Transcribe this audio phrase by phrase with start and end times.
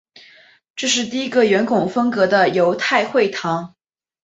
[0.75, 3.75] 这是第一个圆拱风格的犹太会堂。